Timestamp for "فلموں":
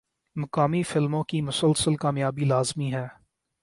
0.83-1.23